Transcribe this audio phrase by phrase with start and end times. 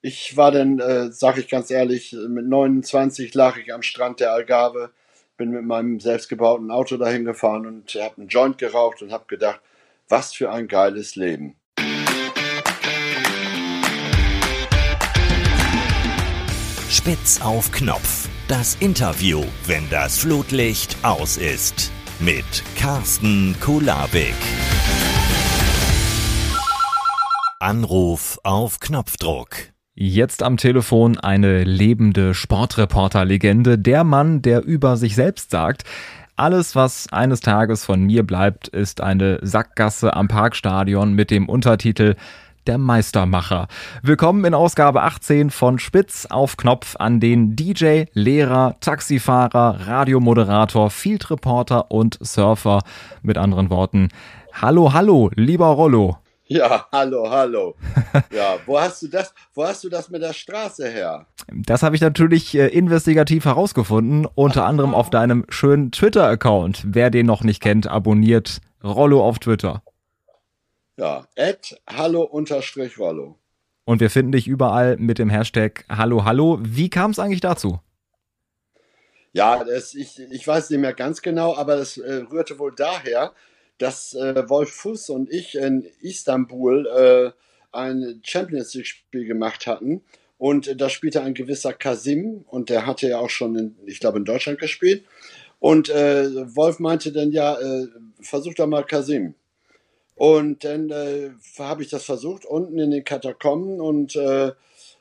[0.00, 4.32] Ich war dann, äh, sag ich ganz ehrlich, mit 29 lag ich am Strand der
[4.32, 4.90] Algarve,
[5.36, 9.60] bin mit meinem selbstgebauten Auto dahin gefahren und habe einen Joint geraucht und habe gedacht,
[10.08, 11.56] was für ein geiles Leben.
[16.88, 18.28] Spitz auf Knopf.
[18.46, 21.90] Das Interview, wenn das Flutlicht aus ist.
[22.20, 22.44] Mit
[22.76, 24.34] Carsten Kulabik.
[27.58, 29.72] Anruf auf Knopfdruck.
[30.00, 35.82] Jetzt am Telefon eine lebende Sportreporter-Legende, der Mann, der über sich selbst sagt,
[36.36, 42.14] alles, was eines Tages von mir bleibt, ist eine Sackgasse am Parkstadion mit dem Untertitel
[42.68, 43.66] der Meistermacher.
[44.04, 51.28] Willkommen in Ausgabe 18 von Spitz auf Knopf an den DJ, Lehrer, Taxifahrer, Radiomoderator, Field
[51.28, 52.82] Reporter und Surfer.
[53.22, 54.10] Mit anderen Worten,
[54.52, 56.18] hallo, hallo, lieber Rollo.
[56.50, 57.74] Ja, hallo, hallo.
[58.32, 61.26] Ja, wo hast du das, wo hast du das mit der Straße her?
[61.52, 66.84] Das habe ich natürlich äh, investigativ herausgefunden, unter anderem auf deinem schönen Twitter-Account.
[66.86, 69.82] Wer den noch nicht kennt, abonniert Rollo auf Twitter.
[70.96, 73.38] Ja, at hallo unterstrich Rollo.
[73.84, 76.58] Und wir finden dich überall mit dem Hashtag Hallo Hallo.
[76.62, 77.80] Wie kam es eigentlich dazu?
[79.32, 83.32] Ja, das, ich, ich weiß nicht mehr ganz genau, aber das äh, rührte wohl daher,
[83.78, 90.02] dass äh, Wolf Fuß und ich in Istanbul äh, ein Champions League-Spiel gemacht hatten.
[90.36, 94.18] Und da spielte ein gewisser Kasim und der hatte ja auch schon, in, ich glaube,
[94.18, 95.04] in Deutschland gespielt.
[95.58, 97.88] Und äh, Wolf meinte dann, ja, äh,
[98.20, 99.34] versuch doch mal Kasim.
[100.14, 104.54] Und dann äh, habe ich das versucht unten in den Katakomben und äh, äh,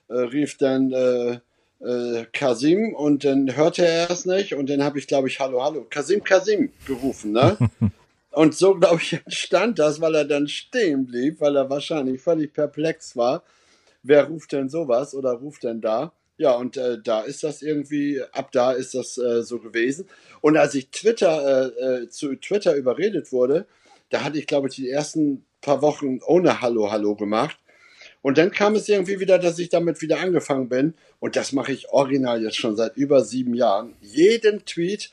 [0.10, 1.40] rief dann äh,
[1.84, 5.64] äh, Kasim und dann hörte er es nicht und dann habe ich, glaube ich, Hallo,
[5.64, 7.32] Hallo, Kasim, Kasim gerufen.
[7.32, 7.58] Ne?
[8.38, 12.54] Und so, glaube ich, entstand das, weil er dann stehen blieb, weil er wahrscheinlich völlig
[12.54, 13.44] perplex war.
[14.04, 16.14] Wer ruft denn sowas oder ruft denn da?
[16.38, 20.08] Ja, und äh, da ist das irgendwie, ab da ist das äh, so gewesen.
[20.40, 23.66] Und als ich Twitter äh, äh zu Twitter überredet wurde,
[24.12, 27.58] da hatte ich, glaube ich, die ersten paar Wochen ohne Hallo, Hallo gemacht.
[28.22, 30.94] Und dann kam es irgendwie wieder, dass ich damit wieder angefangen bin.
[31.20, 33.96] Und das mache ich original jetzt schon seit über sieben Jahren.
[34.02, 35.10] Jeden Tweet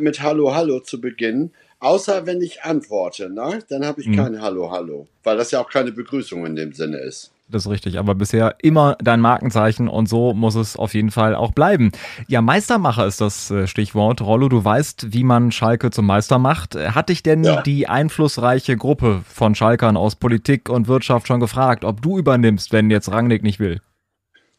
[0.00, 1.52] mit Hallo, Hallo zu beginnen.
[1.78, 3.60] Außer wenn ich antworte, ne?
[3.68, 4.16] dann habe ich mhm.
[4.16, 7.32] kein Hallo, Hallo, weil das ja auch keine Begrüßung in dem Sinne ist.
[7.48, 11.36] Das ist richtig, aber bisher immer dein Markenzeichen und so muss es auf jeden Fall
[11.36, 11.92] auch bleiben.
[12.26, 14.20] Ja, Meistermacher ist das äh, Stichwort.
[14.20, 16.74] Rollo, du weißt, wie man Schalke zum Meister macht.
[16.74, 17.62] Hat dich denn ja.
[17.62, 22.90] die einflussreiche Gruppe von Schalkern aus Politik und Wirtschaft schon gefragt, ob du übernimmst, wenn
[22.90, 23.80] jetzt Rangnick nicht will?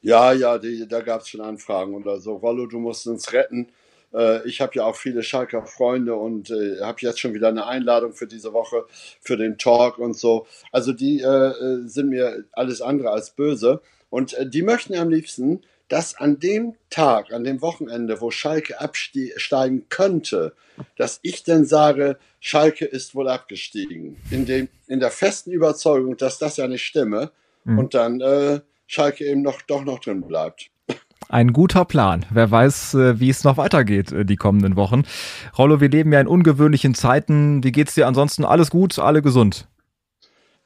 [0.01, 2.37] Ja, ja, die, da gab es schon Anfragen oder so.
[2.37, 3.67] Rollo, du musst uns retten.
[4.13, 7.67] Äh, ich habe ja auch viele Schalker Freunde und äh, habe jetzt schon wieder eine
[7.67, 8.85] Einladung für diese Woche
[9.21, 10.47] für den Talk und so.
[10.71, 16.15] Also die äh, sind mir alles andere als böse und die möchten am liebsten, dass
[16.15, 20.53] an dem Tag, an dem Wochenende, wo Schalke absteigen könnte,
[20.97, 24.17] dass ich dann sage, Schalke ist wohl abgestiegen.
[24.29, 27.31] In, dem, in der festen Überzeugung, dass das ja nicht stimme
[27.63, 27.79] mhm.
[27.79, 30.69] und dann äh, Schalke eben noch, doch noch drin bleibt.
[31.29, 32.25] Ein guter Plan.
[32.29, 35.03] Wer weiß, äh, wie es noch weitergeht äh, die kommenden Wochen.
[35.57, 37.63] Rollo, wir leben ja in ungewöhnlichen Zeiten.
[37.65, 38.45] Wie geht's dir ansonsten?
[38.45, 39.67] Alles gut, alle gesund?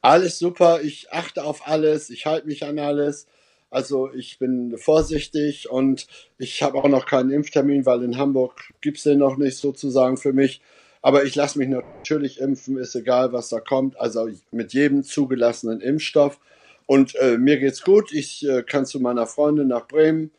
[0.02, 0.80] Alles super.
[0.82, 2.10] Ich achte auf alles.
[2.10, 3.26] Ich halte mich an alles.
[3.70, 6.06] Also ich bin vorsichtig und
[6.38, 10.16] ich habe auch noch keinen Impftermin, weil in Hamburg gibt es den noch nicht sozusagen
[10.16, 10.60] für mich.
[11.00, 13.98] Aber ich lasse mich natürlich impfen, ist egal, was da kommt.
[13.98, 16.38] Also mit jedem zugelassenen Impfstoff.
[16.86, 18.12] Und äh, mir geht's gut.
[18.12, 20.30] Ich äh, kann zu meiner Freundin nach Bremen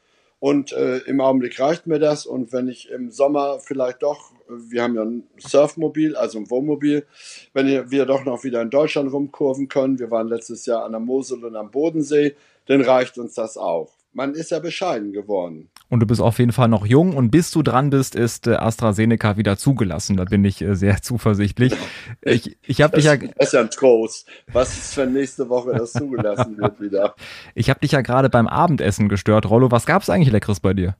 [0.44, 2.26] und äh, im Augenblick reicht mir das.
[2.26, 7.06] Und wenn ich im Sommer vielleicht doch, wir haben ja ein Surfmobil, also ein Wohnmobil,
[7.54, 11.00] wenn wir doch noch wieder in Deutschland rumkurven können, wir waren letztes Jahr an der
[11.00, 15.70] Mosel und am Bodensee, dann reicht uns das auch man ist ja bescheiden geworden.
[15.90, 18.56] Und du bist auf jeden Fall noch jung und bis du dran bist, ist äh,
[18.56, 20.18] AstraZeneca wieder zugelassen.
[20.18, 21.74] Da bin ich äh, sehr zuversichtlich.
[22.22, 23.18] Ich, ich habe dich ja.
[23.18, 24.28] Das ist ja ein Trost.
[24.52, 27.16] Was ist, wenn nächste Woche das zugelassen wird wieder?
[27.56, 29.72] Ich habe dich ja gerade beim Abendessen gestört, Rollo.
[29.72, 30.96] Was gab es eigentlich Leckeres bei dir?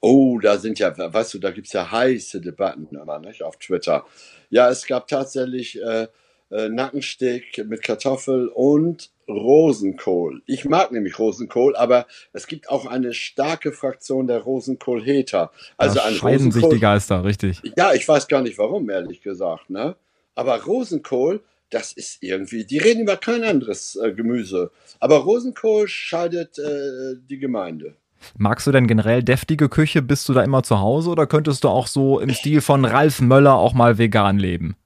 [0.00, 3.56] Oh, da sind ja, weißt du, da gibt es ja heiße Debatten immer, nicht, auf
[3.56, 4.04] Twitter.
[4.50, 6.08] Ja, es gab tatsächlich äh,
[6.54, 10.42] äh, Nackensteak mit Kartoffel und Rosenkohl.
[10.46, 15.50] Ich mag nämlich Rosenkohl, aber es gibt auch eine starke Fraktion der Rosenkohl-Hater.
[15.76, 17.60] Also da scheiden sich die Geister, richtig.
[17.76, 19.70] Ja, ich weiß gar nicht warum, ehrlich gesagt.
[19.70, 19.96] Ne?
[20.34, 21.40] Aber Rosenkohl,
[21.70, 24.70] das ist irgendwie, die reden über kein anderes äh, Gemüse.
[25.00, 27.96] Aber Rosenkohl scheidet äh, die Gemeinde.
[28.38, 30.02] Magst du denn generell deftige Küche?
[30.02, 33.20] Bist du da immer zu Hause oder könntest du auch so im Stil von Ralf
[33.20, 34.76] Möller auch mal vegan leben?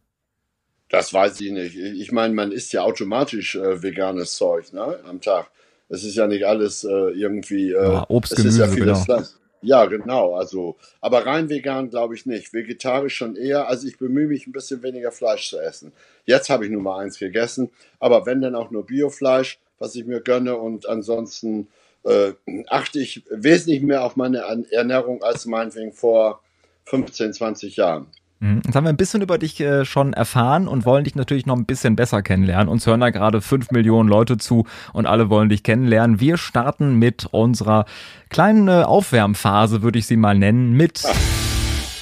[0.90, 1.76] Das weiß ich nicht.
[1.76, 5.50] Ich meine, man isst ja automatisch äh, veganes Zeug ne, am Tag.
[5.88, 7.73] Es ist ja nicht alles äh, irgendwie.
[7.73, 9.23] Äh, Ja, Obst, es ist ja Gemüse, vieles genau.
[9.61, 10.35] Ja, genau.
[10.35, 12.52] Also, aber rein vegan glaube ich nicht.
[12.52, 13.69] Vegetarisch schon eher.
[13.69, 15.93] Also ich bemühe mich ein bisschen weniger Fleisch zu essen.
[16.26, 20.05] Jetzt habe ich nur mal eins gegessen, aber wenn dann auch nur Biofleisch, was ich
[20.05, 21.69] mir gönne und ansonsten
[22.05, 22.32] äh,
[22.69, 26.40] achte ich wesentlich mehr auf meine Ernährung als meinetwegen vor
[26.87, 28.06] 15, 20 Jahren.
[28.40, 28.62] Mhm.
[28.64, 31.56] Jetzt haben wir ein bisschen über dich äh, schon erfahren und wollen dich natürlich noch
[31.56, 32.69] ein bisschen besser kennenlernen.
[32.69, 36.20] Uns hören da gerade fünf Millionen Leute zu und alle wollen dich kennenlernen.
[36.20, 37.85] Wir starten mit unserer
[38.29, 41.02] kleinen äh, Aufwärmphase, würde ich sie mal nennen, mit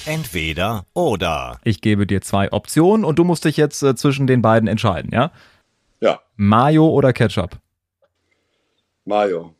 [0.05, 1.59] Entweder oder.
[1.63, 5.11] ich gebe dir zwei Optionen und du musst dich jetzt äh, zwischen den beiden entscheiden,
[5.11, 5.31] ja?
[5.99, 7.57] Ja, Mayo oder Ketchup?
[9.05, 9.55] Mayo,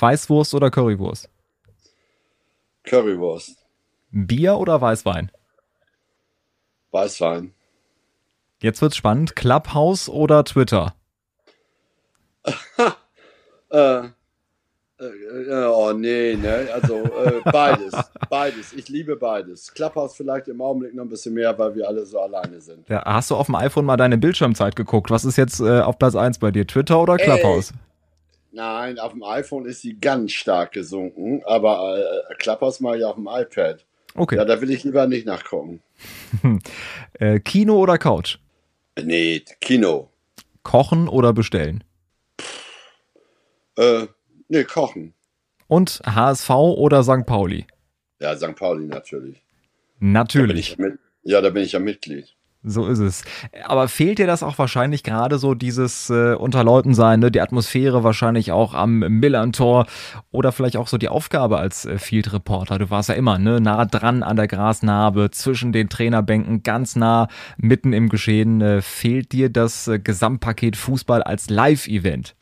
[0.00, 1.28] Weißwurst oder Currywurst?
[2.84, 3.58] Currywurst,
[4.10, 5.30] Bier oder Weißwein?
[6.92, 7.52] Weißwein.
[8.60, 9.34] Jetzt wird's spannend.
[9.34, 10.94] Clubhouse oder Twitter?
[13.74, 14.08] Äh,
[15.00, 16.68] äh, äh, oh nee, ne?
[16.74, 17.94] Also äh, beides.
[18.30, 18.72] beides.
[18.74, 19.72] Ich liebe beides.
[19.72, 22.86] Clubhouse vielleicht im Augenblick noch ein bisschen mehr, weil wir alle so alleine sind.
[22.90, 25.10] Ja, hast du auf dem iPhone mal deine Bildschirmzeit geguckt?
[25.10, 26.66] Was ist jetzt äh, auf Platz 1 bei dir?
[26.66, 27.72] Twitter oder Clubhouse?
[28.52, 33.14] Nein, auf dem iPhone ist sie ganz stark gesunken, aber äh, Clubhouse mache ich auf
[33.14, 33.86] dem iPad.
[34.14, 34.36] Okay.
[34.36, 35.80] Ja, da will ich lieber nicht nachgucken.
[37.18, 38.38] Äh, Kino oder Couch?
[39.00, 40.10] Nee, Kino.
[40.62, 41.84] Kochen oder bestellen?
[43.76, 44.06] Äh,
[44.48, 45.14] nee, kochen.
[45.68, 47.26] Und HSV oder St.
[47.26, 47.66] Pauli?
[48.20, 48.56] Ja, St.
[48.56, 49.36] Pauli natürlich.
[50.00, 50.72] Da Natürlich.
[50.72, 52.34] ich ja, mit, ja, da bin ich ja Mitglied.
[52.64, 53.24] So ist es.
[53.64, 57.32] Aber fehlt dir das auch wahrscheinlich gerade so dieses äh, unter Leuten sein, ne?
[57.32, 59.86] die Atmosphäre wahrscheinlich auch am Millern-Tor
[60.30, 62.78] oder vielleicht auch so die Aufgabe als äh, Field Reporter.
[62.78, 63.60] Du warst ja immer ne?
[63.60, 67.26] nah dran an der Grasnarbe, zwischen den Trainerbänken, ganz nah
[67.56, 68.60] mitten im Geschehen.
[68.60, 72.36] Äh, fehlt dir das äh, Gesamtpaket Fußball als Live-Event?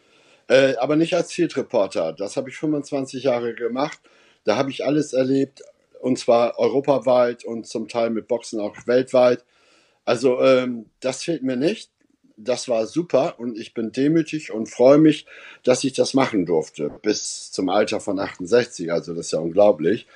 [0.48, 2.12] Äh, aber nicht als Field Reporter.
[2.12, 3.98] Das habe ich 25 Jahre gemacht.
[4.44, 5.62] Da habe ich alles erlebt,
[6.00, 9.44] und zwar europaweit und zum Teil mit Boxen auch weltweit.
[10.04, 11.90] Also ähm, das fehlt mir nicht.
[12.36, 15.26] Das war super und ich bin demütig und freue mich,
[15.62, 18.90] dass ich das machen durfte bis zum Alter von 68.
[18.90, 20.06] Also das ist ja unglaublich.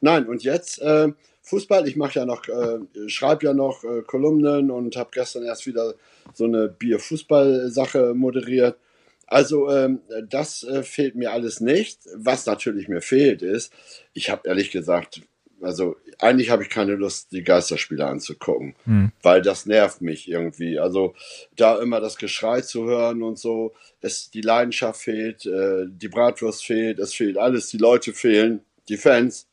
[0.00, 1.08] Nein, und jetzt äh,
[1.42, 1.88] Fußball.
[1.88, 2.78] Ich mache ja noch, äh,
[3.08, 5.94] schreibe ja noch äh, Kolumnen und habe gestern erst wieder
[6.32, 8.78] so eine Bier-Fußball-Sache moderiert.
[9.26, 12.00] Also ähm, das äh, fehlt mir alles nicht.
[12.14, 13.72] Was natürlich mir fehlt ist,
[14.12, 15.22] ich habe ehrlich gesagt,
[15.62, 19.12] also eigentlich habe ich keine Lust, die Geisterspiele anzugucken, Hm.
[19.22, 20.78] weil das nervt mich irgendwie.
[20.78, 21.14] Also
[21.56, 26.64] da immer das Geschrei zu hören und so, es, die Leidenschaft fehlt, äh, die Bratwurst
[26.64, 29.46] fehlt, es fehlt alles, die Leute fehlen, die Fans.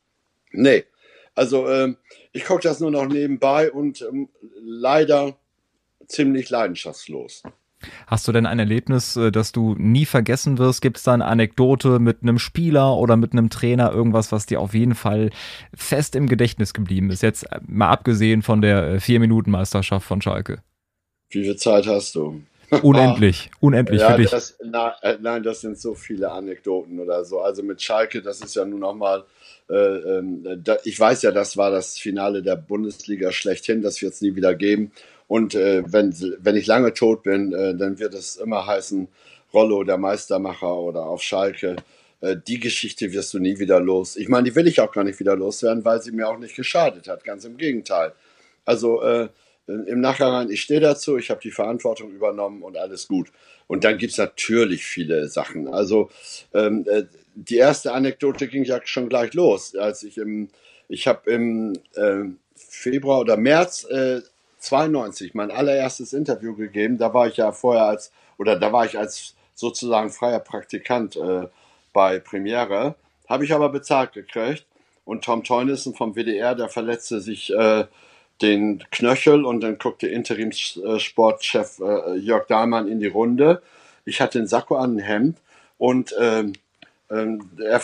[0.51, 0.85] Nee,
[1.35, 1.97] also ähm,
[2.31, 4.29] ich gucke das nur noch nebenbei und ähm,
[4.61, 5.38] leider
[6.07, 7.44] ziemlich leidenschaftslos.
[8.08, 10.81] Hast du denn ein Erlebnis, äh, das du nie vergessen wirst?
[10.81, 14.60] Gibt es da eine Anekdote mit einem Spieler oder mit einem Trainer, irgendwas, was dir
[14.60, 15.30] auf jeden Fall
[15.74, 17.24] fest im Gedächtnis geblieben ist?
[17.24, 20.62] Jetzt äh, mal abgesehen von der äh, Vier-Minuten-Meisterschaft von Schalke.
[21.30, 22.42] Wie viel Zeit hast du?
[22.84, 24.30] Unendlich, unendlich ja, für dich.
[24.30, 27.40] Das, na, äh, nein, das sind so viele Anekdoten oder so.
[27.40, 29.24] Also mit Schalke, das ist ja nun nochmal,
[29.70, 30.22] äh,
[30.58, 34.36] da, ich weiß ja, das war das Finale der Bundesliga schlechthin, das wird es nie
[34.36, 34.92] wieder geben.
[35.30, 39.08] Und äh, wenn, wenn ich lange tot bin, äh, dann wird es immer heißen,
[39.54, 41.76] Rollo, der Meistermacher oder auf Schalke.
[42.20, 44.18] Äh, die Geschichte wirst du nie wieder los.
[44.18, 46.56] Ich meine, die will ich auch gar nicht wieder loswerden, weil sie mir auch nicht
[46.56, 47.24] geschadet hat.
[47.24, 48.14] Ganz im Gegenteil.
[48.66, 49.30] Also äh,
[49.68, 53.31] im Nachhinein, ich stehe dazu, ich habe die Verantwortung übernommen und alles gut.
[53.68, 55.68] Und dann gibt es natürlich viele Sachen.
[55.68, 56.09] Also
[56.56, 57.04] ähm, äh,
[57.36, 60.50] die erste Anekdote ging ja schon gleich los, als ich im,
[60.88, 62.24] ich habe im äh,
[62.56, 64.21] Februar oder März äh,
[64.59, 66.97] 92 mein allererstes Interview gegeben.
[66.97, 71.47] Da war ich ja vorher als, oder da war ich als sozusagen freier Praktikant äh,
[71.94, 72.95] bei Premiere.
[73.28, 74.66] Habe ich aber bezahlt gekriegt.
[75.06, 77.85] Und Tom Teunissen vom WDR, der verletzte sich äh,
[78.42, 83.61] den Knöchel und dann guckte Interimssportchef äh, Jörg Dahlmann in die Runde.
[84.06, 85.37] Ich hatte einen Sakko an, ein Hemd
[85.78, 86.54] und ähm,
[87.09, 87.81] ähm, er,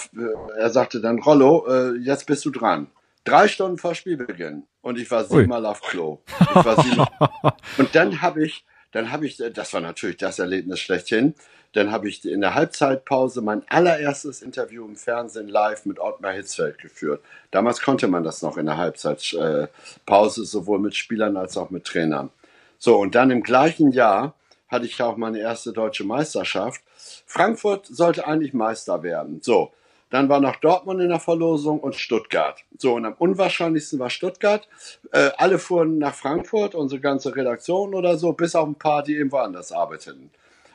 [0.58, 2.88] er sagte dann, Rollo, äh, jetzt bist du dran.
[3.26, 4.64] Drei Stunden vor Spielbeginn.
[4.82, 5.40] Und ich war Ui.
[5.40, 6.20] siebenmal auf Klo.
[6.40, 7.10] Ich war siebenmal.
[7.78, 11.34] und dann habe ich, dann habe ich, das war natürlich das Erlebnis schlechthin,
[11.74, 16.78] dann habe ich in der Halbzeitpause mein allererstes Interview im Fernsehen live mit Ottmar Hitzfeld
[16.78, 17.22] geführt.
[17.52, 22.30] Damals konnte man das noch in der Halbzeitpause, sowohl mit Spielern als auch mit Trainern.
[22.78, 24.36] So, und dann im gleichen Jahr
[24.68, 26.82] hatte ich auch meine erste deutsche Meisterschaft.
[27.26, 29.42] Frankfurt sollte eigentlich Meister werden.
[29.42, 29.74] So,
[30.16, 32.64] dann war noch Dortmund in der Verlosung und Stuttgart.
[32.78, 34.68] So, und am unwahrscheinlichsten war Stuttgart.
[35.12, 39.18] Äh, alle fuhren nach Frankfurt, unsere ganze Redaktion oder so, bis auf ein paar, die
[39.18, 40.32] eben woanders arbeiteten.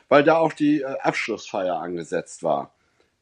[0.09, 2.71] weil da auch die äh, Abschlussfeier angesetzt war.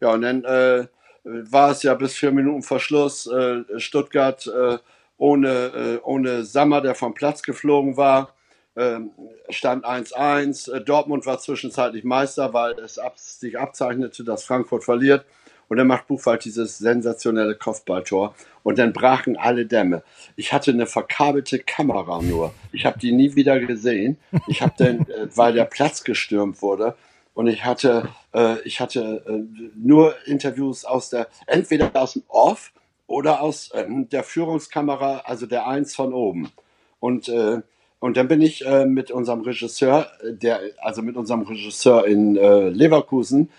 [0.02, 0.88] Ja, und dann äh,
[1.24, 4.78] war es ja bis vier Minuten Verschluss äh, Stuttgart äh,
[5.18, 8.34] ohne, äh, ohne Sammer, der vom Platz geflogen war.
[8.76, 9.12] Ähm,
[9.50, 10.72] stand 1-1.
[10.72, 15.26] Äh, Dortmund war zwischenzeitlich Meister, weil es ab, sich abzeichnete, dass Frankfurt verliert.
[15.70, 18.36] Und dann macht Buchwald dieses sensationelle Kopfballtor.
[18.64, 20.04] Und dann brachen alle Dämme.
[20.36, 22.54] Ich hatte eine verkabelte Kamera nur.
[22.72, 24.18] Ich habe die nie wieder gesehen.
[24.48, 26.96] Ich habe dann, äh, weil der Platz gestürmt wurde,
[27.40, 32.74] und ich hatte, äh, ich hatte äh, nur Interviews aus der, entweder aus dem Off
[33.08, 36.52] oder aus ähm, der Führungskamera, also der Eins von oben.
[37.00, 37.62] Und, äh,
[38.00, 42.68] und dann bin ich äh, mit unserem Regisseur, der, also mit unserem Regisseur in äh,
[42.68, 43.50] Leverkusen,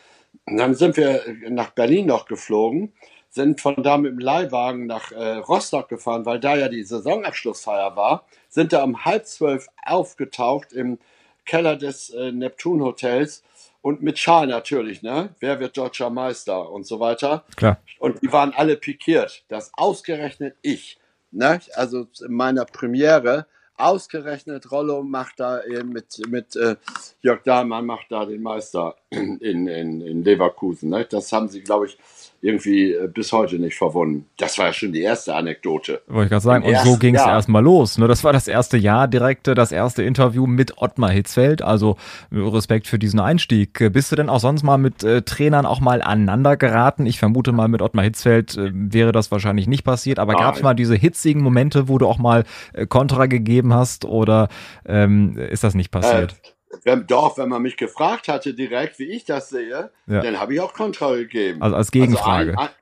[0.47, 2.92] und dann sind wir nach Berlin noch geflogen,
[3.28, 7.94] sind von da mit dem Leihwagen nach äh, Rostock gefahren, weil da ja die Saisonabschlussfeier
[7.94, 10.99] war, sind da um halb zwölf aufgetaucht im
[11.44, 13.44] Keller des äh, Neptun Hotels
[13.82, 15.35] und mit Schal natürlich, ne?
[15.38, 17.44] Wer wird deutscher Meister und so weiter.
[17.56, 17.78] Klar.
[17.99, 20.99] Und die waren alle pikiert, dass ausgerechnet ich,
[21.30, 21.61] ne?
[21.75, 23.47] Also in meiner Premiere
[23.82, 26.76] ausgerechnet Rollo macht da mit, mit äh,
[27.22, 29.66] Jörg Dahlmann macht da den Meister in, in,
[30.00, 30.90] in Leverkusen.
[30.90, 31.06] Ne?
[31.08, 31.99] Das haben sie, glaube ich,
[32.42, 34.26] irgendwie äh, bis heute nicht verwunden.
[34.38, 36.00] Das war ja schon die erste Anekdote.
[36.06, 36.64] Wollte ich gerade sagen.
[36.64, 37.99] Im und so ging es erstmal los.
[37.99, 38.09] Ne?
[38.09, 41.61] Das war das erste Jahr direkt, äh, das erste Interview mit Ottmar Hitzfeld.
[41.61, 41.97] Also
[42.32, 43.92] Respekt für diesen Einstieg.
[43.92, 47.04] Bist du denn auch sonst mal mit äh, Trainern auch mal aneinander geraten?
[47.04, 50.18] Ich vermute mal, mit Ottmar Hitzfeld äh, wäre das wahrscheinlich nicht passiert.
[50.18, 54.06] Aber gab es mal diese hitzigen Momente, wo du auch mal äh, Kontra gegeben hast?
[54.06, 54.49] Oder
[54.87, 56.35] ähm, ist das nicht passiert?
[56.70, 60.20] Äh, wenn, doch, wenn man mich gefragt hatte direkt, wie ich das sehe, ja.
[60.20, 61.62] dann habe ich auch Kontra gegeben.
[61.62, 62.56] Also als Gegenfrage.
[62.56, 62.72] Also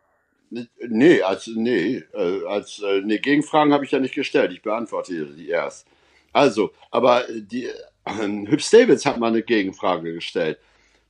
[0.51, 4.53] ein, ein, nee, als, nee, äh, als, äh, nee, Gegenfragen habe ich ja nicht gestellt.
[4.53, 5.87] Ich beantworte die erst.
[6.33, 10.59] Also, aber die, äh, Hübsch Davids hat mal eine Gegenfrage gestellt.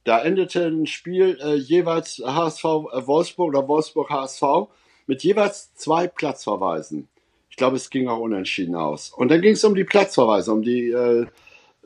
[0.04, 4.42] Da endete ein Spiel äh, jeweils HSV äh, Wolfsburg oder Wolfsburg HSV
[5.06, 7.08] mit jeweils zwei Platzverweisen.
[7.50, 9.10] Ich glaube, es ging auch unentschieden aus.
[9.10, 10.90] Und dann ging es um die Platzverweise, um die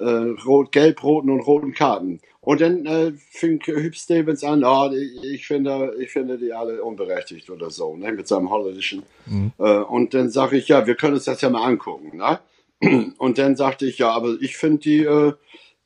[0.03, 2.21] äh, rot, gelb-roten und roten Karten.
[2.41, 4.91] Und dann äh, fing Hüb Stevens an, oh,
[5.23, 9.05] ich, finde, ich finde die alle unberechtigt oder so, ne, mit seinem holländischen.
[9.27, 9.53] Mhm.
[9.59, 12.17] Äh, und dann sage ich, ja, wir können uns das ja mal angucken.
[12.17, 12.41] Ne?
[13.19, 15.35] Und dann sagte ich, ja, aber ich finde die, äh,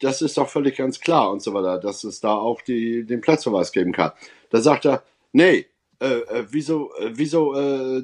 [0.01, 3.21] das ist doch völlig ganz klar und so weiter, dass es da auch die, den
[3.21, 4.13] Platzverweis geben kann.
[4.51, 5.67] Da sagt er, nee,
[6.01, 8.03] äh, äh, wieso, äh, wieso, äh,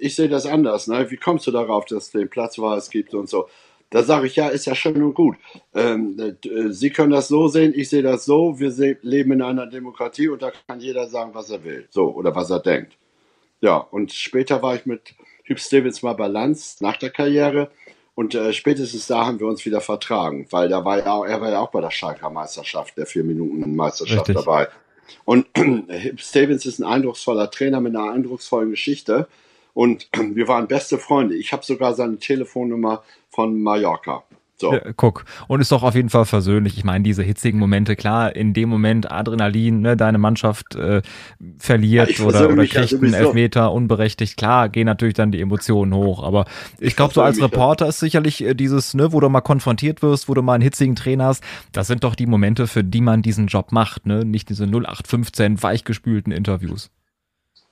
[0.00, 1.10] ich sehe das anders, ne?
[1.10, 3.48] Wie kommst du darauf, dass es den Platzverweis gibt und so?
[3.90, 5.36] Da sage ich, ja, ist ja schön und gut.
[5.74, 8.58] Ähm, äh, Sie können das so sehen, ich sehe das so.
[8.58, 11.86] Wir leben in einer Demokratie und da kann jeder sagen, was er will.
[11.90, 12.96] So, oder was er denkt.
[13.60, 15.14] Ja, und später war ich mit
[15.44, 17.70] Hüb Stevens mal bei Lanz nach der Karriere.
[18.14, 21.40] Und äh, spätestens da haben wir uns wieder vertragen, weil da war ja auch, er
[21.40, 24.44] war ja auch bei der Schalker Meisterschaft, der vier Minuten Meisterschaft Richtig.
[24.44, 24.68] dabei.
[25.24, 25.46] Und
[26.16, 29.28] Stevens ist ein eindrucksvoller Trainer mit einer eindrucksvollen Geschichte.
[29.74, 31.34] Und wir waren beste Freunde.
[31.34, 34.24] Ich habe sogar seine Telefonnummer von Mallorca.
[34.56, 34.72] So.
[34.72, 35.24] Ja, guck.
[35.48, 36.78] Und ist doch auf jeden Fall versöhnlich.
[36.78, 41.02] Ich meine, diese hitzigen Momente, klar, in dem Moment Adrenalin, ne, deine Mannschaft äh,
[41.58, 44.36] verliert ja, oder, oder kriegt einen Elfmeter unberechtigt.
[44.36, 46.22] Klar, gehen natürlich dann die Emotionen hoch.
[46.22, 46.44] Aber
[46.78, 50.28] ich, glaube, so als Reporter ist sicherlich äh, dieses, ne, wo du mal konfrontiert wirst,
[50.28, 53.22] wo du mal einen hitzigen Trainer hast, das sind doch die Momente, für die man
[53.22, 54.24] diesen Job macht, ne?
[54.24, 56.90] Nicht diese 0815 weichgespülten Interviews.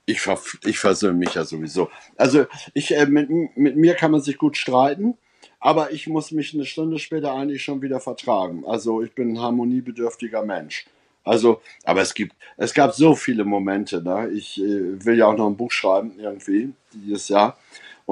[0.05, 1.91] Ich, ver ich versöhne mich ja sowieso.
[2.17, 5.17] Also ich, äh, mit, mit mir kann man sich gut streiten,
[5.61, 8.65] aber ich muss mich eine Stunde später eigentlich schon wieder vertragen.
[8.67, 10.87] Also ich bin ein harmoniebedürftiger Mensch.
[11.25, 14.03] Also, aber es gibt, es gab so viele Momente.
[14.03, 14.31] Ne?
[14.31, 17.57] Ich äh, will ja auch noch ein Buch schreiben irgendwie dieses Jahr.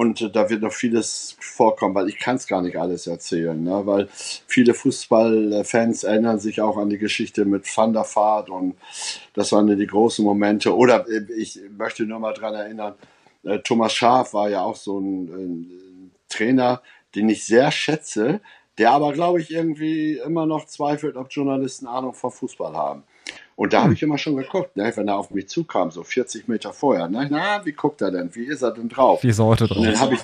[0.00, 3.62] Und äh, da wird noch vieles vorkommen, weil ich kann es gar nicht alles erzählen,
[3.62, 3.82] ne?
[3.84, 4.08] weil
[4.46, 8.76] viele Fußballfans erinnern sich auch an die Geschichte mit Van der Vaart und
[9.34, 10.74] das waren die großen Momente.
[10.74, 12.94] Oder äh, ich möchte nur mal daran erinnern,
[13.42, 16.80] äh, Thomas Schaaf war ja auch so ein, ein Trainer,
[17.14, 18.40] den ich sehr schätze,
[18.78, 23.02] der aber, glaube ich, irgendwie immer noch zweifelt, ob Journalisten Ahnung von Fußball haben.
[23.56, 23.94] Und da habe hm.
[23.94, 27.08] ich immer schon geguckt, ne, wenn er auf mich zukam, so 40 Meter vorher.
[27.08, 28.34] Ne, na, wie guckt er denn?
[28.34, 29.22] Wie ist er denn drauf?
[29.22, 29.78] Wie ist er heute drauf?
[29.78, 30.20] Und dann habe ich,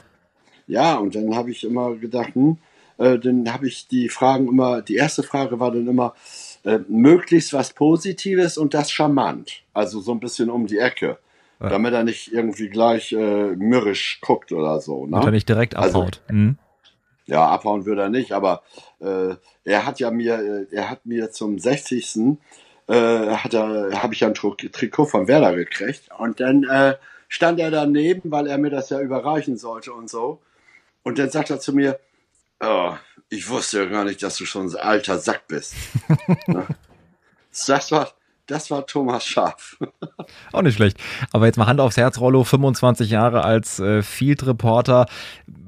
[0.67, 2.59] ja, und dann habe ich immer gedacht, hm,
[2.99, 6.15] äh, dann habe ich die Fragen immer, die erste Frage war dann immer,
[6.65, 9.63] äh, möglichst was Positives und das charmant.
[9.73, 11.19] Also so ein bisschen um die Ecke.
[11.61, 11.71] Ja.
[11.71, 15.07] Damit er nicht irgendwie gleich äh, mürrisch guckt oder so.
[15.07, 15.17] Ne?
[15.17, 16.23] Und er nicht direkt also abhaut.
[16.27, 16.59] Also, mhm.
[17.27, 18.63] Ja, abhauen würde er nicht, aber
[19.01, 19.35] äh,
[19.65, 22.09] er hat ja mir, äh, er hat mir zum 60
[22.89, 26.97] äh, hat er, habe ich ein Trikot von Werder gekriegt und dann äh,
[27.29, 30.41] stand er daneben, weil er mir das ja überreichen sollte und so.
[31.03, 31.99] Und dann sagt er zu mir,
[32.61, 32.95] oh,
[33.29, 35.75] ich wusste ja gar nicht, dass du schon ein alter Sack bist.
[36.47, 36.67] ne?
[37.69, 38.13] Das war,
[38.47, 39.77] das war Thomas Scharf.
[40.53, 40.99] Auch nicht schlecht.
[41.33, 45.07] Aber jetzt mal Hand aufs Herz, Rollo, 25 Jahre als äh, Field Reporter.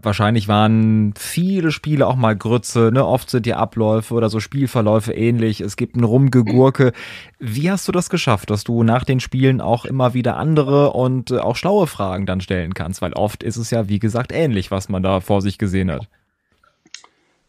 [0.01, 3.05] Wahrscheinlich waren viele Spiele auch mal Grütze, ne?
[3.05, 5.61] Oft sind die Abläufe oder so Spielverläufe ähnlich.
[5.61, 6.93] Es gibt ein Rumgegurke.
[7.41, 11.33] Wie hast du das geschafft, dass du nach den Spielen auch immer wieder andere und
[11.33, 13.03] äh, auch schlaue Fragen dann stellen kannst?
[13.03, 16.09] Weil oft ist es ja, wie gesagt, ähnlich, was man da vor sich gesehen hat.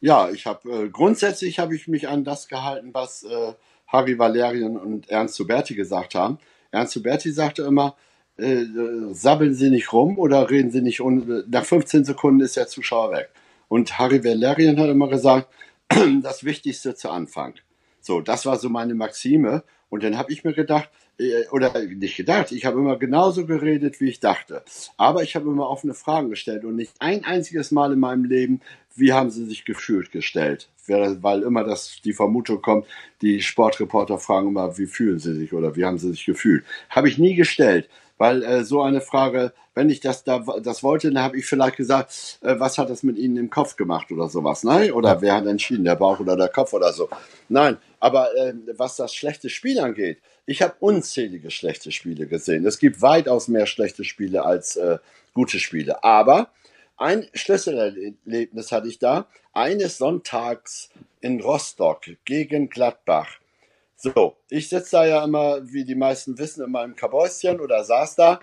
[0.02, 3.54] Ja, ich habe äh, grundsätzlich habe ich mich an das gehalten, was äh,
[3.90, 6.40] Harry Valerian und Ernst Huberti gesagt haben.
[6.72, 7.96] Ernst Huberti sagte immer,
[8.38, 8.66] äh,
[9.12, 13.12] sabbeln Sie nicht rum oder reden Sie nicht un nach 15 Sekunden ist der Zuschauer
[13.12, 13.30] weg.
[13.68, 15.48] Und Harry Valerian hat immer gesagt,
[16.22, 17.56] das Wichtigste zu Anfang.
[18.02, 19.64] So, das war so meine Maxime.
[19.90, 24.00] Und dann habe ich mir gedacht, äh, oder nicht gedacht, ich habe immer genauso geredet,
[24.00, 24.64] wie ich dachte.
[24.98, 28.62] Aber ich habe immer offene Fragen gestellt und nicht ein einziges Mal in meinem Leben,
[28.96, 30.70] wie haben sie sich gefühlt gestellt.
[30.90, 32.86] Weil immer das, die Vermutung kommt,
[33.22, 36.64] die Sportreporter fragen immer, wie fühlen sie sich oder wie haben sie sich gefühlt.
[36.90, 37.90] Habe ich nie gestellt.
[38.18, 41.78] Weil äh, so eine Frage, wenn ich das da das wollte, dann habe ich vielleicht
[41.78, 44.92] gesagt, äh, was hat das mit Ihnen im Kopf gemacht oder sowas, nein?
[44.92, 47.08] Oder wer hat entschieden, der Bauch oder der Kopf oder so?
[47.48, 52.66] Nein, aber äh, was das schlechte Spiel angeht, ich habe unzählige schlechte Spiele gesehen.
[52.66, 54.98] Es gibt weitaus mehr schlechte Spiele als äh,
[55.34, 56.04] gute Spiele.
[56.04, 56.50] Aber
[57.00, 60.90] ein Schlüsselerlebnis hatte ich da, eines Sonntags
[61.22, 63.40] in Rostock gegen Gladbach.
[63.96, 68.16] So, ich sitze da ja immer, wie die meisten wissen, in meinem Kabäuschen oder saß
[68.16, 68.40] da.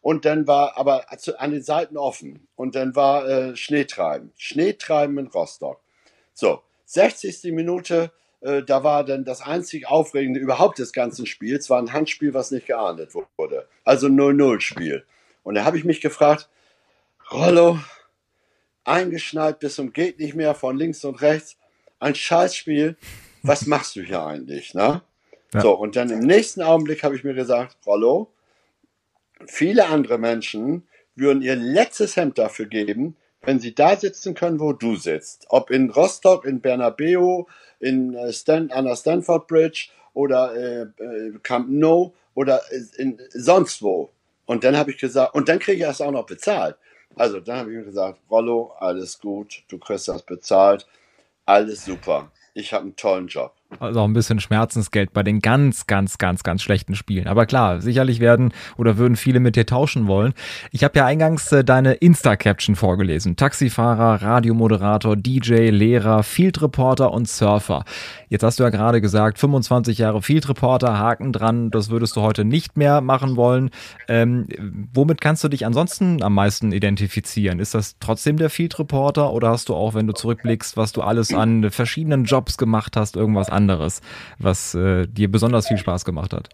[0.00, 1.06] Und dann war aber
[1.38, 2.46] an den Seiten offen.
[2.56, 4.32] Und dann war äh, Schneetreiben.
[4.36, 5.80] Schneetreiben in Rostock.
[6.34, 7.52] So, 60.
[7.52, 12.34] Minute, äh, da war dann das einzig Aufregende überhaupt des ganzen Spiels, war ein Handspiel,
[12.34, 13.66] was nicht geahndet wurde.
[13.84, 15.04] Also 0-0-Spiel.
[15.42, 16.48] Und da habe ich mich gefragt,
[17.30, 17.78] Rollo,
[18.84, 21.56] eingeschneit bis zum geht nicht mehr von links und rechts,
[21.98, 22.96] ein Scheißspiel,
[23.42, 24.74] was machst du hier eigentlich?
[24.74, 25.02] Ne?
[25.52, 25.60] Ja.
[25.60, 28.30] So, und dann im nächsten Augenblick habe ich mir gesagt, Rollo,
[29.46, 34.72] viele andere Menschen würden ihr letztes Hemd dafür geben, wenn sie da sitzen können, wo
[34.72, 35.46] du sitzt.
[35.48, 37.44] Ob in Rostock, in Bernabeu,
[37.78, 42.62] in äh, Stan an der Stanford Bridge oder äh, äh Camp Nou oder
[42.96, 44.10] in, sonst wo.
[44.46, 46.76] Und dann habe ich gesagt, und dann kriege ich das auch noch bezahlt.
[47.16, 50.86] Also dann habe ich mir gesagt, Rollo, alles gut, du kriegst das bezahlt,
[51.46, 53.52] alles super ich habe einen tollen Job.
[53.80, 57.26] Also auch ein bisschen Schmerzensgeld bei den ganz, ganz, ganz, ganz schlechten Spielen.
[57.26, 60.32] Aber klar, sicherlich werden oder würden viele mit dir tauschen wollen.
[60.70, 63.36] Ich habe ja eingangs äh, deine Insta-Caption vorgelesen.
[63.36, 67.84] Taxifahrer, Radiomoderator, DJ, Lehrer, Field Reporter und Surfer.
[68.28, 72.20] Jetzt hast du ja gerade gesagt, 25 Jahre Field Reporter, Haken dran, das würdest du
[72.20, 73.70] heute nicht mehr machen wollen.
[74.08, 74.46] Ähm,
[74.92, 77.58] womit kannst du dich ansonsten am meisten identifizieren?
[77.58, 81.02] Ist das trotzdem der Field Reporter oder hast du auch, wenn du zurückblickst, was du
[81.02, 83.63] alles an verschiedenen Jobs gemacht hast, irgendwas anderes,
[84.38, 86.48] was äh, dir besonders viel Spaß gemacht hat?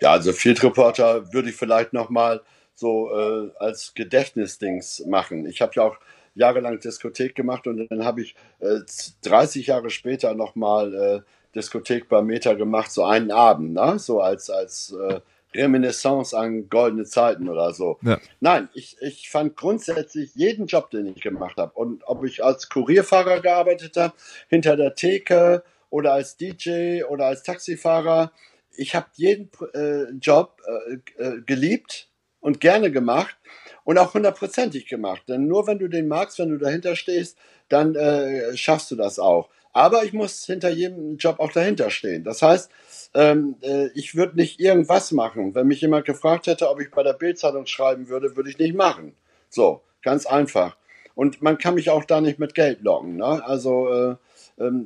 [0.00, 2.40] Ja, also Field Reporter würde ich vielleicht nochmal
[2.74, 5.46] so äh, als Gedächtnisdings machen.
[5.46, 5.96] Ich habe ja auch
[6.34, 8.78] jahrelang Diskothek gemacht und dann habe ich äh,
[9.22, 11.20] 30 Jahre später nochmal äh,
[11.54, 13.98] Diskothek bei Meta gemacht, so einen Abend, ne?
[13.98, 15.20] so als, als äh,
[15.54, 17.98] Reminiscence an goldene Zeiten oder so.
[18.02, 18.18] Ja.
[18.38, 21.72] Nein, ich, ich fand grundsätzlich jeden Job, den ich gemacht habe.
[21.74, 24.14] Und ob ich als Kurierfahrer gearbeitet habe,
[24.48, 28.32] hinter der Theke oder als DJ oder als Taxifahrer,
[28.76, 30.60] ich habe jeden äh, Job
[31.18, 32.08] äh, äh, geliebt
[32.40, 33.36] und gerne gemacht
[33.84, 35.22] und auch hundertprozentig gemacht.
[35.28, 37.36] Denn nur wenn du den magst, wenn du dahinter stehst,
[37.68, 39.48] dann äh, schaffst du das auch.
[39.72, 42.24] Aber ich muss hinter jedem Job auch dahinter stehen.
[42.24, 42.70] Das heißt,
[43.14, 45.54] ähm, äh, ich würde nicht irgendwas machen.
[45.54, 48.74] Wenn mich jemand gefragt hätte, ob ich bei der Bildzeitung schreiben würde, würde ich nicht
[48.74, 49.14] machen.
[49.48, 50.76] So, ganz einfach.
[51.14, 53.16] Und man kann mich auch da nicht mit Geld locken.
[53.16, 53.44] Ne?
[53.44, 54.16] Also äh,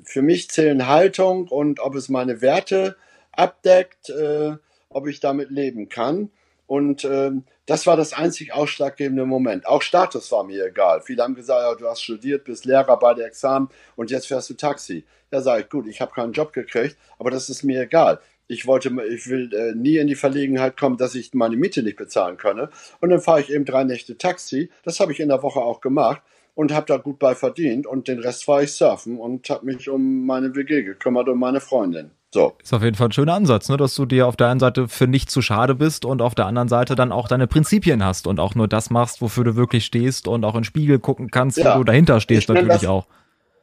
[0.05, 2.97] für mich zählen Haltung und ob es meine Werte
[3.33, 4.53] abdeckt, äh,
[4.89, 6.31] ob ich damit leben kann.
[6.67, 9.67] Und ähm, das war das einzig ausschlaggebende Moment.
[9.67, 11.01] Auch Status war mir egal.
[11.03, 14.51] Viele haben gesagt, ja, du hast studiert, bist Lehrer bei der Examen und jetzt fährst
[14.51, 15.05] du Taxi.
[15.31, 18.21] Da sage ich, gut, ich habe keinen Job gekriegt, aber das ist mir egal.
[18.47, 21.97] Ich wollte, ich will äh, nie in die Verlegenheit kommen, dass ich meine Miete nicht
[21.97, 22.69] bezahlen könne.
[23.01, 24.71] Und dann fahre ich eben drei Nächte Taxi.
[24.85, 26.23] Das habe ich in der Woche auch gemacht
[26.55, 27.87] und habe da gut bei verdient.
[27.87, 31.61] Und den Rest war ich surfen und habe mich um meine WG gekümmert, um meine
[31.61, 32.11] Freundin.
[32.35, 32.55] So.
[32.61, 33.77] Ist auf jeden Fall ein schöner Ansatz, ne?
[33.77, 36.47] dass du dir auf der einen Seite für nicht zu schade bist und auf der
[36.47, 39.85] anderen Seite dann auch deine Prinzipien hast und auch nur das machst, wofür du wirklich
[39.85, 41.75] stehst und auch in den Spiegel gucken kannst, ja.
[41.75, 43.07] wo du dahinter stehst natürlich das, auch.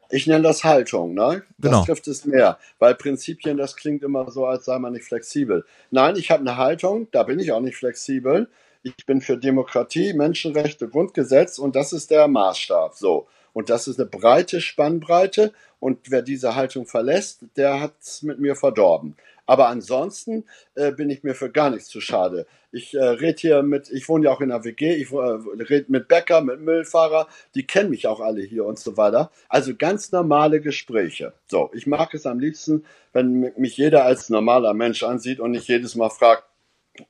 [0.08, 1.42] Ich nenne das Haltung, ne?
[1.58, 1.84] Das genau.
[1.84, 5.66] trifft es mehr, weil Prinzipien, das klingt immer so, als sei man nicht flexibel.
[5.90, 8.48] Nein, ich habe eine Haltung, da bin ich auch nicht flexibel.
[8.82, 12.94] Ich bin für Demokratie, Menschenrechte, Grundgesetz und das ist der Maßstab.
[12.94, 13.28] So.
[13.52, 15.52] Und das ist eine breite Spannbreite.
[15.78, 19.16] Und wer diese Haltung verlässt, der hat es mit mir verdorben.
[19.46, 22.46] Aber ansonsten äh, bin ich mir für gar nichts zu schade.
[22.70, 25.86] Ich äh, rede hier mit, ich wohne ja auch in der WG, ich äh, rede
[25.88, 29.30] mit Bäcker, mit Müllfahrer, die kennen mich auch alle hier und so weiter.
[29.48, 31.34] Also ganz normale Gespräche.
[31.48, 35.68] So, ich mag es am liebsten, wenn mich jeder als normaler Mensch ansieht und nicht
[35.68, 36.44] jedes Mal fragt,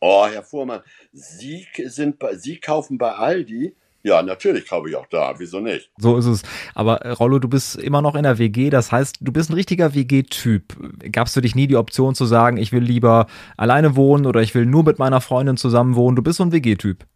[0.01, 5.07] oh, Herr Fuhrmann, Sie, sind bei, Sie kaufen bei Aldi ja, natürlich kaufe ich auch
[5.07, 5.35] da.
[5.39, 5.91] Wieso nicht?
[5.97, 6.43] So ist es.
[6.75, 8.69] Aber äh, Rollo, du bist immer noch in der WG.
[8.69, 10.75] Das heißt, du bist ein richtiger WG-Typ.
[11.13, 14.43] Gab es für dich nie die Option zu sagen, ich will lieber alleine wohnen oder
[14.43, 16.17] ich will nur mit meiner Freundin zusammen wohnen?
[16.17, 17.07] Du bist so ein WG-Typ.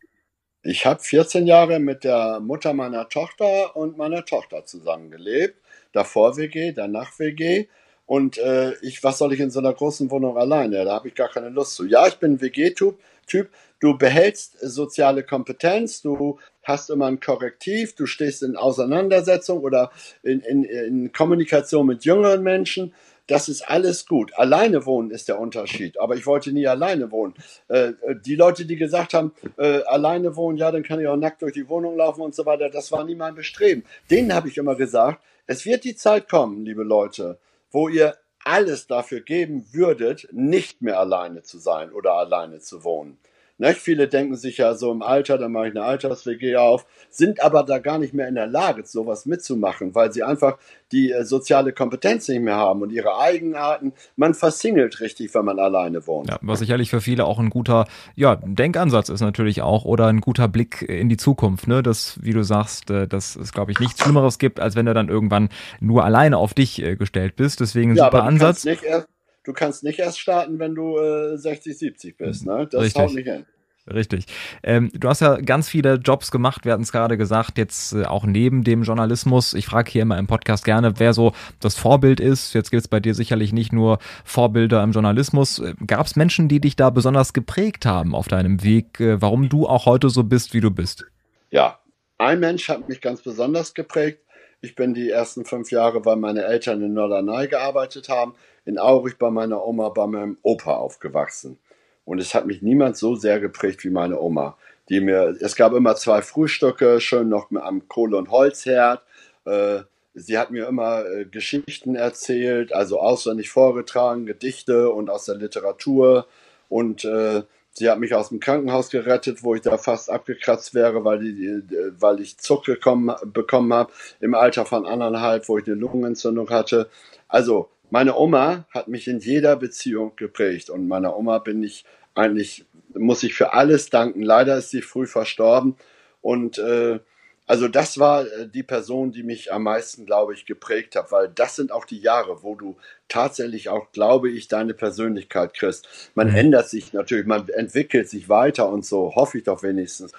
[0.63, 5.61] Ich habe 14 Jahre mit der Mutter meiner Tochter und meiner Tochter zusammengelebt.
[5.93, 7.67] Davor WG, danach WG.
[8.07, 10.85] Und äh, ich, was soll ich in so einer großen Wohnung alleine?
[10.85, 11.85] Da habe ich gar keine Lust zu.
[11.85, 12.99] Ja, ich bin WG-Typ.
[13.27, 19.91] Typ, du behältst soziale Kompetenz, du hast immer ein Korrektiv, du stehst in Auseinandersetzung oder
[20.23, 22.95] in, in, in Kommunikation mit jüngeren Menschen.
[23.27, 24.33] Das ist alles gut.
[24.37, 25.99] Alleine wohnen ist der Unterschied.
[25.99, 27.35] Aber ich wollte nie alleine wohnen.
[27.67, 31.43] Äh, die Leute, die gesagt haben, äh, alleine wohnen, ja, dann kann ich auch nackt
[31.43, 33.83] durch die Wohnung laufen und so weiter, das war nie mein Bestreben.
[34.11, 37.39] Denen habe ich immer gesagt, es wird die Zeit kommen, liebe Leute,
[37.77, 43.19] wo ihr alles dafür geben würdet, nicht mehr alleine zu sein oder alleine zu wohnen.
[43.59, 43.79] Nicht?
[43.79, 47.63] Viele denken sich ja so im Alter, dann mache ich eine Alters-WG auf, sind aber
[47.63, 50.59] da gar nicht mehr in der Lage, sowas mitzumachen, weil sie einfach
[50.93, 53.93] die äh, soziale Kompetenz nicht mehr haben und ihre Eigenarten.
[54.17, 56.29] Man versingelt richtig, wenn man alleine wohnt.
[56.29, 60.21] Ja, was sicherlich für viele auch ein guter ja, Denkansatz ist natürlich auch oder ein
[60.21, 61.67] guter Blick in die Zukunft.
[61.67, 61.83] Ne?
[61.83, 64.95] Das, wie du sagst, äh, dass es, glaube ich, nichts Schlimmeres gibt, als wenn du
[64.95, 65.49] dann irgendwann
[65.81, 67.61] nur alleine auf dich äh, gestellt bist.
[67.61, 68.65] Deswegen ein ja, super Ansatz.
[68.65, 69.09] Nicht erst
[69.47, 72.47] du kannst nicht erst starten, wenn du äh, 60, 70 bist.
[72.47, 72.69] Ne?
[72.71, 73.03] Das Richtig.
[73.03, 73.47] haut nicht hin.
[73.89, 74.27] Richtig.
[74.65, 78.05] Ähm, du hast ja ganz viele Jobs gemacht, wir hatten es gerade gesagt, jetzt äh,
[78.05, 79.55] auch neben dem Journalismus.
[79.55, 82.53] Ich frage hier immer im Podcast gerne, wer so das Vorbild ist.
[82.53, 85.61] Jetzt gibt es bei dir sicherlich nicht nur Vorbilder im Journalismus.
[85.61, 89.49] Äh, Gab es Menschen, die dich da besonders geprägt haben auf deinem Weg, äh, warum
[89.49, 91.05] du auch heute so bist, wie du bist?
[91.51, 91.79] Ja,
[92.19, 94.19] ein Mensch hat mich ganz besonders geprägt.
[94.63, 98.35] Ich bin die ersten fünf Jahre, weil meine Eltern in Norderney gearbeitet haben,
[98.67, 101.59] in Aurich bei meiner Oma, bei meinem Opa aufgewachsen.
[102.05, 104.59] Und es hat mich niemand so sehr geprägt wie meine Oma.
[104.89, 109.03] Die mir, es gab immer zwei Frühstücke, schön noch am Kohle- und Holzherd.
[109.45, 109.81] Äh,
[110.15, 116.27] sie hat mir immer äh, Geschichten erzählt, also auswendig vorgetragen, Gedichte und aus der Literatur.
[116.69, 121.05] Und äh, sie hat mich aus dem Krankenhaus gerettet, wo ich da fast abgekratzt wäre,
[121.05, 121.63] weil, die,
[121.99, 126.89] weil ich Zuck bekommen, bekommen habe im Alter von anderthalb, wo ich eine Lungenentzündung hatte.
[127.29, 132.65] Also meine Oma hat mich in jeder Beziehung geprägt und meiner Oma bin ich eigentlich,
[132.95, 134.23] muss ich für alles danken.
[134.23, 135.77] Leider ist sie früh verstorben
[136.21, 137.01] und äh,
[137.47, 141.29] also das war äh, die Person, die mich am meisten, glaube ich, geprägt hat, weil
[141.29, 142.77] das sind auch die Jahre, wo du
[143.09, 146.11] tatsächlich auch, glaube ich, deine Persönlichkeit kriegst.
[146.15, 146.37] Man mhm.
[146.37, 150.13] ändert sich natürlich, man entwickelt sich weiter und so, hoffe ich doch wenigstens.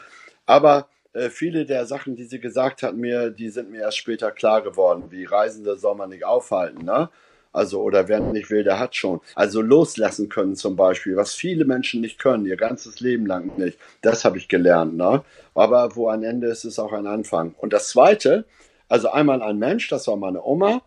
[0.45, 4.31] Aber äh, viele der Sachen, die sie gesagt hat, mir, die sind mir erst später
[4.31, 7.09] klar geworden, wie Reisende soll man nicht aufhalten, ne?
[7.57, 9.19] Also, oder wer nicht will, der hat schon.
[9.35, 13.77] Also loslassen können zum Beispiel, was viele Menschen nicht können, ihr ganzes Leben lang nicht.
[14.01, 14.95] Das habe ich gelernt.
[14.95, 15.23] Ne?
[15.55, 17.55] Aber wo ein Ende ist, ist auch ein Anfang.
[17.57, 18.45] Und das Zweite,
[18.87, 20.81] also einmal ein Mensch, das war meine Oma.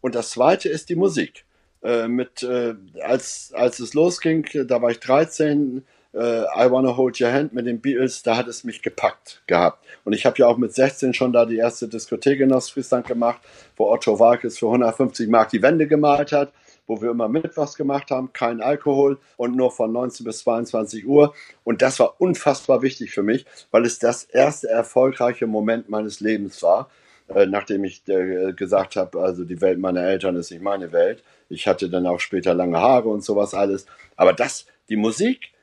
[0.00, 1.44] Und das Zweite ist die Musik.
[1.82, 5.80] Äh, mit, äh, als, als es losging, da war ich 13, äh,
[6.14, 9.84] I Wanna Hold Your Hand mit den Beatles, da hat es mich gepackt gehabt.
[10.04, 13.40] Und ich habe ja auch mit 16 schon da die erste Diskothek in Ostfriesland gemacht,
[13.76, 16.52] wo Otto Walkes für 150 Mark die Wände gemalt hat,
[16.86, 21.34] wo wir immer Mittwochs gemacht haben, kein Alkohol und nur von 19 bis 22 Uhr.
[21.64, 26.62] Und das war unfassbar wichtig für mich, weil es das erste erfolgreiche Moment meines Lebens
[26.62, 26.90] war.
[27.28, 31.22] Äh, nachdem ich äh, gesagt habe, also die Welt meiner Eltern ist nicht meine Welt.
[31.48, 33.86] Ich hatte dann auch später lange Haare und sowas alles.
[34.16, 35.53] Aber das, die Musik, äh,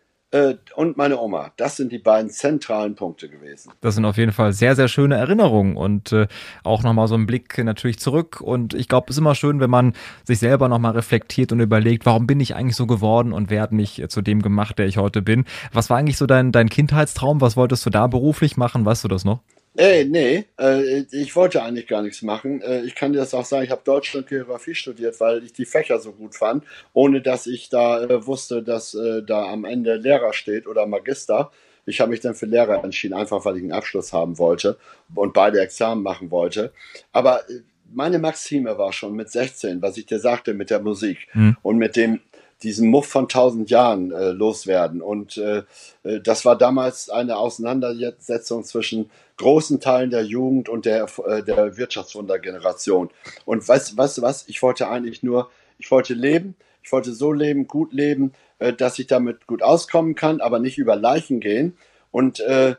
[0.76, 1.52] und meine Oma.
[1.58, 3.74] Das sind die beiden zentralen Punkte gewesen.
[3.82, 6.28] Das sind auf jeden Fall sehr, sehr schöne Erinnerungen und äh,
[6.64, 8.40] auch nochmal so ein Blick natürlich zurück.
[8.40, 12.06] Und ich glaube, es ist immer schön, wenn man sich selber nochmal reflektiert und überlegt,
[12.06, 14.98] warum bin ich eigentlich so geworden und wer hat mich zu dem gemacht, der ich
[14.98, 15.46] heute bin.
[15.74, 17.42] Was war eigentlich so dein, dein Kindheitstraum?
[17.42, 18.86] Was wolltest du da beruflich machen?
[18.86, 19.42] Weißt du das noch?
[19.78, 22.62] Ey, nee, äh, ich wollte eigentlich gar nichts machen.
[22.62, 25.54] Äh, ich kann dir das auch sagen, ich habe Deutsch und Geografie studiert, weil ich
[25.54, 29.64] die Fächer so gut fand, ohne dass ich da äh, wusste, dass äh, da am
[29.64, 31.52] Ende Lehrer steht oder Magister.
[31.86, 34.78] Ich habe mich dann für Lehrer entschieden, einfach weil ich einen Abschluss haben wollte
[35.16, 36.74] und beide Examen machen wollte.
[37.14, 37.62] Aber äh,
[37.94, 41.58] meine Maxime war schon mit 16, was ich dir sagte, mit der Musik mhm.
[41.62, 42.20] und mit dem,
[42.64, 45.02] diesen Muff von tausend Jahren äh, loswerden.
[45.02, 45.64] Und äh,
[46.04, 51.78] äh, das war damals eine Auseinandersetzung zwischen großen Teilen der Jugend und der, äh, der
[51.78, 53.10] Wirtschaftswundergeneration.
[53.46, 54.48] Und weißt, weißt du was?
[54.48, 59.00] Ich wollte eigentlich nur, ich wollte leben, ich wollte so leben, gut leben, äh, dass
[59.00, 61.78] ich damit gut auskommen kann, aber nicht über Leichen gehen.
[62.12, 62.76] Und äh,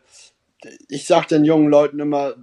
[0.88, 2.34] ich sage den jungen Leuten immer,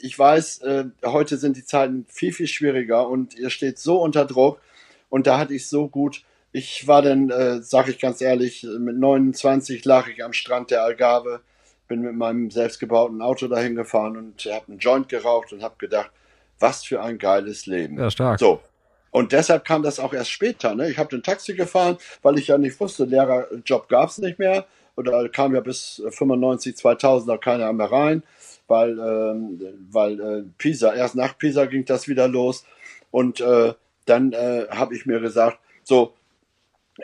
[0.00, 0.60] ich weiß,
[1.04, 4.60] heute sind die Zeiten viel, viel schwieriger und ihr steht so unter Druck.
[5.08, 6.22] Und da hatte ich so gut
[6.56, 10.84] ich war dann, äh, sage ich ganz ehrlich, mit 29 lag ich am Strand der
[10.84, 11.40] Algarve,
[11.86, 16.10] bin mit meinem selbstgebauten Auto dahin gefahren und habe einen Joint geraucht und habe gedacht,
[16.58, 17.98] was für ein geiles Leben.
[17.98, 18.40] Ja, stark.
[18.40, 18.62] So.
[19.10, 20.74] Und deshalb kam das auch erst später.
[20.74, 20.88] Ne?
[20.90, 24.64] Ich habe den Taxi gefahren, weil ich ja nicht wusste, Lehrerjob gab es nicht mehr.
[24.96, 28.22] Oder kam ja bis 95, 2000 da keiner mehr rein,
[28.66, 32.64] weil, ähm, weil äh, Pisa, erst nach Pisa ging das wieder los.
[33.10, 33.74] Und äh,
[34.06, 36.14] dann äh, habe ich mir gesagt, so,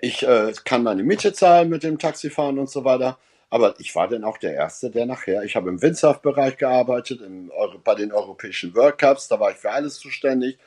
[0.00, 3.18] ich äh, kann meine Miete zahlen mit dem Taxifahren und so weiter.
[3.50, 7.50] Aber ich war dann auch der Erste, der nachher, ich habe im Windsurf-Bereich gearbeitet, im
[7.84, 10.58] bei den europäischen World Cups, da war ich für alles zuständig.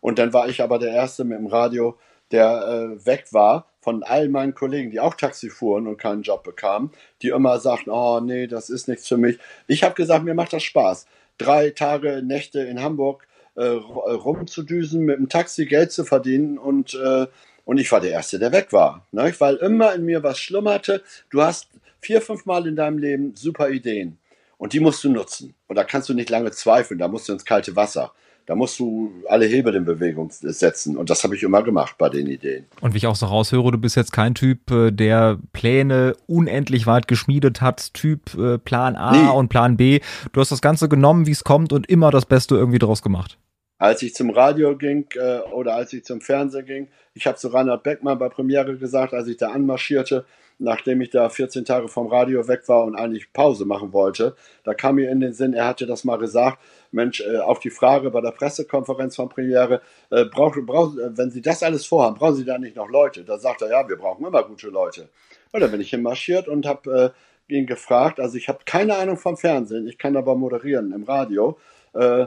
[0.00, 1.96] Und dann war ich aber der Erste mit dem Radio,
[2.32, 6.42] der äh, weg war von all meinen Kollegen, die auch Taxi fuhren und keinen Job
[6.42, 6.90] bekamen,
[7.20, 9.38] die immer sagten, oh nee, das ist nichts für mich.
[9.68, 11.06] Ich habe gesagt, mir macht das Spaß.
[11.38, 17.26] Drei Tage, Nächte in Hamburg äh, rumzudüsen, mit dem Taxi Geld zu verdienen und äh,
[17.64, 19.06] und ich war der Erste, der weg war.
[19.12, 19.32] Ne?
[19.38, 21.02] Weil immer in mir was schlummerte.
[21.30, 21.68] Du hast
[22.00, 24.18] vier, fünf Mal in deinem Leben super Ideen.
[24.58, 25.54] Und die musst du nutzen.
[25.66, 26.98] Und da kannst du nicht lange zweifeln.
[26.98, 28.12] Da musst du ins kalte Wasser.
[28.46, 30.96] Da musst du alle Hebel in Bewegung setzen.
[30.96, 32.66] Und das habe ich immer gemacht bei den Ideen.
[32.80, 36.86] Und wie ich auch so raushöre, du bist jetzt kein Typ, äh, der Pläne unendlich
[36.86, 37.94] weit geschmiedet hat.
[37.94, 39.28] Typ äh, Plan A nee.
[39.30, 40.00] und Plan B.
[40.32, 43.38] Du hast das Ganze genommen, wie es kommt und immer das Beste irgendwie draus gemacht.
[43.82, 47.48] Als ich zum Radio ging äh, oder als ich zum Fernsehen ging, ich habe zu
[47.48, 50.24] Reinhard Beckmann bei Premiere gesagt, als ich da anmarschierte,
[50.60, 54.72] nachdem ich da 14 Tage vom Radio weg war und eigentlich Pause machen wollte, da
[54.72, 56.58] kam mir in den Sinn, er hatte das mal gesagt,
[56.92, 61.42] Mensch, äh, auf die Frage bei der Pressekonferenz von Premiere, äh, brauch, brauch, wenn Sie
[61.42, 63.24] das alles vorhaben, brauchen Sie da nicht noch Leute?
[63.24, 65.08] Da sagt er, ja, wir brauchen immer gute Leute.
[65.50, 67.12] Und dann bin ich hinmarschiert und habe
[67.48, 71.02] äh, ihn gefragt, also ich habe keine Ahnung vom Fernsehen, ich kann aber moderieren im
[71.02, 71.58] Radio.
[71.94, 72.26] Äh,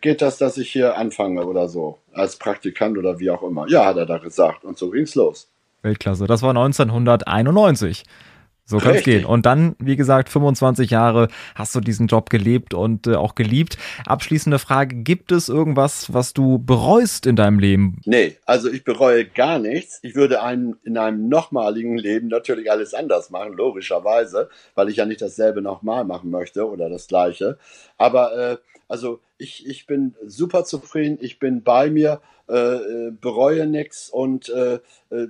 [0.00, 3.66] geht das, dass ich hier anfange oder so, als Praktikant oder wie auch immer.
[3.68, 4.64] Ja, hat er da gesagt.
[4.64, 5.48] Und so ging's los.
[5.82, 6.26] Weltklasse.
[6.26, 8.04] Das war 1991.
[8.68, 9.24] So kann es gehen.
[9.24, 13.78] Und dann, wie gesagt, 25 Jahre hast du diesen Job gelebt und äh, auch geliebt.
[14.04, 18.00] Abschließende Frage, gibt es irgendwas, was du bereust in deinem Leben?
[18.04, 20.00] Nee, also ich bereue gar nichts.
[20.02, 25.06] Ich würde einen, in einem nochmaligen Leben natürlich alles anders machen, logischerweise, weil ich ja
[25.06, 27.58] nicht dasselbe nochmal machen möchte oder das gleiche.
[27.98, 28.56] Aber äh,
[28.88, 34.48] also ich, ich bin super zufrieden, ich bin bei mir, äh, äh bereue nichts und
[34.48, 34.78] äh,
[35.10, 35.28] äh,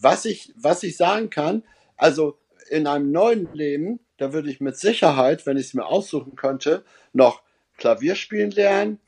[0.00, 1.62] was, ich, was ich sagen kann,
[1.96, 2.38] also
[2.70, 6.84] in einem neuen Leben, da würde ich mit Sicherheit, wenn ich es mir aussuchen könnte,
[7.12, 7.42] noch
[7.76, 9.00] Klavier spielen lernen,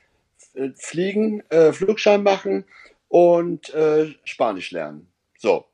[0.54, 2.64] äh, fliegen, äh, Flugschein machen
[3.08, 5.08] und äh, Spanisch lernen.
[5.38, 5.69] So.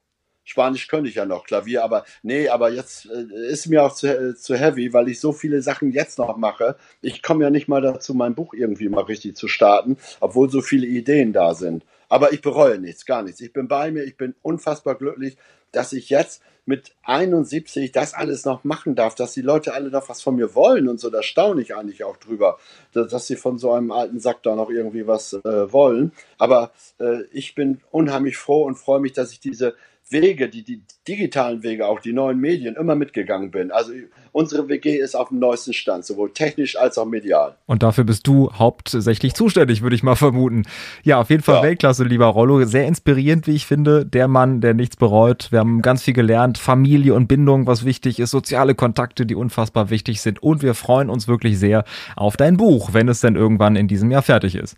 [0.46, 4.06] Spanisch könnte ich ja noch, Klavier, aber nee, aber jetzt äh, ist mir auch zu,
[4.06, 6.76] äh, zu heavy, weil ich so viele Sachen jetzt noch mache.
[7.02, 10.62] Ich komme ja nicht mal dazu, mein Buch irgendwie mal richtig zu starten, obwohl so
[10.62, 11.84] viele Ideen da sind.
[12.08, 13.40] Aber ich bereue nichts, gar nichts.
[13.40, 15.36] Ich bin bei mir, ich bin unfassbar glücklich,
[15.72, 20.08] dass ich jetzt mit 71 das alles noch machen darf, dass die Leute alle noch
[20.08, 22.58] was von mir wollen und so, da staune ich eigentlich auch drüber,
[22.92, 26.12] dass, sie von so einem alten Sack da noch irgendwie was äh, wollen.
[26.38, 29.74] Aber äh, ich bin unheimlich froh und freue mich, dass ich diese
[30.10, 33.72] Wege, die, die digitalen Wege, auch die neuen Medien immer mitgegangen bin.
[33.72, 33.92] Also
[34.30, 37.56] unsere WG ist auf dem neuesten Stand, sowohl technisch als auch medial.
[37.66, 40.62] Und dafür bist du hauptsächlich zuständig, würde ich mal vermuten.
[41.02, 41.62] Ja, auf jeden Fall ja.
[41.62, 42.64] Weltklasse, lieber Rollo.
[42.64, 44.06] Sehr inspirierend, wie ich finde.
[44.06, 45.48] Der Mann, der nichts bereut.
[45.50, 46.58] Wir haben ganz viel gelernt.
[46.58, 48.30] Familie und Bindung, was wichtig ist.
[48.30, 50.40] Soziale Kontakte, die unfassbar wichtig sind.
[50.40, 54.10] Und wir freuen uns wirklich sehr auf dein Buch, wenn es denn irgendwann in diesem
[54.12, 54.76] Jahr fertig ist.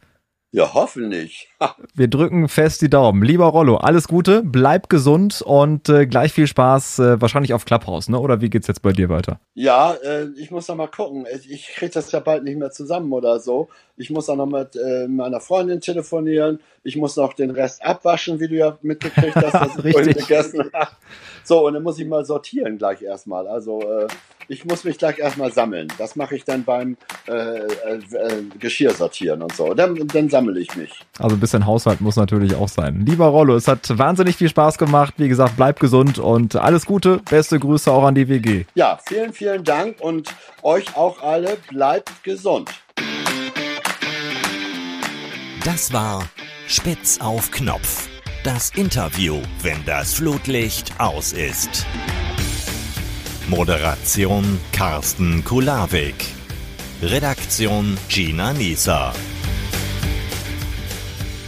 [0.51, 1.51] Ja, hoffentlich.
[1.95, 3.23] Wir drücken fest die Daumen.
[3.23, 8.09] Lieber Rollo, alles Gute, bleib gesund und äh, gleich viel Spaß, äh, wahrscheinlich auf Clubhouse,
[8.09, 8.19] ne?
[8.19, 9.41] Oder wie geht's jetzt bei dir weiter?
[9.53, 11.27] Ja, äh, ich muss noch mal gucken.
[11.51, 13.69] Ich kriege das ja bald nicht mehr zusammen oder so.
[13.99, 16.61] Ich muss auch noch mit äh, meiner Freundin telefonieren.
[16.83, 20.71] Ich muss noch den Rest abwaschen, wie du ja mitgekriegt hast, dass ich vorhin gegessen
[20.73, 20.93] habe.
[21.45, 23.47] So, und dann muss ich mal sortieren gleich erstmal.
[23.49, 24.07] Also äh,
[24.49, 25.89] ich muss mich gleich erstmal sammeln.
[25.99, 27.61] Das mache ich dann beim äh,
[28.59, 29.75] Geschirr sortieren und so.
[29.75, 30.93] Dann, dann sammle ich mich.
[31.19, 33.05] Also ein bisschen Haushalt muss natürlich auch sein.
[33.05, 35.15] Lieber Rollo, es hat wahnsinnig viel Spaß gemacht.
[35.17, 37.21] Wie gesagt, bleib gesund und alles Gute.
[37.29, 38.65] Beste Grüße auch an die WG.
[38.75, 41.57] Ja, vielen, vielen Dank und euch auch alle.
[41.69, 42.71] Bleibt gesund.
[45.65, 46.23] Das war
[46.69, 48.09] Spitz auf Knopf
[48.45, 51.85] Das Interview, wenn das Flutlicht aus ist.
[53.49, 56.27] Moderation Carsten Kulawik.
[57.03, 59.13] Redaktion Gina Nieser.